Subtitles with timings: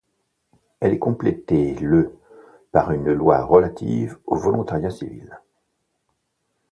[0.79, 2.17] Elle est complétée le
[2.71, 5.39] par une loi relative aux volontariats civils.